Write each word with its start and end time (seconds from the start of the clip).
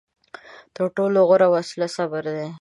تر 0.75 0.85
ټولو 0.95 1.19
غوره 1.29 1.47
وسله 1.55 1.87
صبر 1.95 2.23
دی. 2.35 2.49